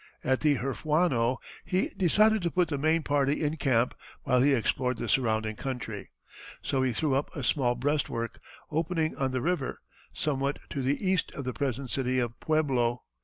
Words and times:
At 0.23 0.39
the 0.39 0.55
Herfuano 0.55 1.37
he 1.63 1.89
decided 1.89 2.41
to 2.41 2.49
put 2.49 2.69
the 2.69 2.79
main 2.79 3.03
party 3.03 3.43
in 3.43 3.57
camp 3.57 3.93
while 4.23 4.41
he 4.41 4.51
explored 4.51 4.97
the 4.97 5.07
surrounding 5.07 5.55
country, 5.55 6.09
so 6.63 6.81
he 6.81 6.91
threw 6.91 7.13
up 7.13 7.29
a 7.35 7.43
small 7.43 7.75
breastwork, 7.75 8.39
opening 8.71 9.15
on 9.17 9.29
the 9.29 9.41
river, 9.43 9.79
somewhat 10.11 10.57
to 10.71 10.81
the 10.81 11.07
east 11.07 11.31
of 11.33 11.43
the 11.43 11.53
present 11.53 11.91
city 11.91 12.17
of 12.17 12.39
Pueblo. 12.39 13.03